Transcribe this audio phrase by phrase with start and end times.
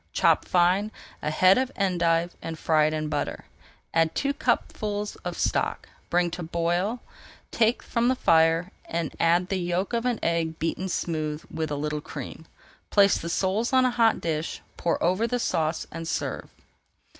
[0.13, 3.45] Chop fine a head of endive and fry it in butter.
[3.93, 7.03] Add two cupfuls of stock, bring to the boil,
[7.51, 11.75] take from the fire, and add the yolk of an egg beaten smooth with a
[11.75, 12.47] little cream.
[12.89, 16.49] Place the soles on a hot dish, pour over the sauce, and serve.